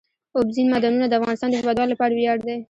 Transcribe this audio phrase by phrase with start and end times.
[0.37, 2.55] اوبزین معدنونه د افغانستان د هیوادوالو لپاره ویاړ دی.